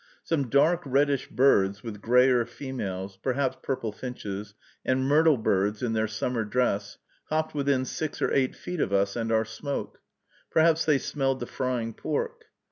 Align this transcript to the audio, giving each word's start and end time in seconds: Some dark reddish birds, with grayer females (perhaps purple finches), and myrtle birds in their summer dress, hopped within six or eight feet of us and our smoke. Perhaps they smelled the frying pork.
Some 0.23 0.49
dark 0.49 0.81
reddish 0.83 1.27
birds, 1.29 1.83
with 1.83 2.01
grayer 2.01 2.43
females 2.47 3.19
(perhaps 3.21 3.57
purple 3.61 3.91
finches), 3.91 4.55
and 4.83 5.07
myrtle 5.07 5.37
birds 5.37 5.83
in 5.83 5.93
their 5.93 6.07
summer 6.07 6.43
dress, 6.43 6.97
hopped 7.25 7.53
within 7.53 7.85
six 7.85 8.19
or 8.19 8.33
eight 8.33 8.55
feet 8.55 8.79
of 8.79 8.91
us 8.91 9.15
and 9.15 9.31
our 9.31 9.45
smoke. 9.45 9.99
Perhaps 10.49 10.85
they 10.85 10.97
smelled 10.97 11.39
the 11.39 11.45
frying 11.45 11.93
pork. 11.93 12.45